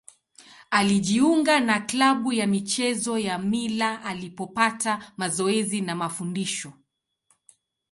[0.69, 6.73] Alijiunga na klabu ya michezo ya Mila alipopata mazoezi na mafundisho.